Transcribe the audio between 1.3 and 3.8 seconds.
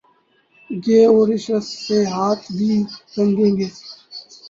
رشوت سے ہاتھ بھی رنگیں گے۔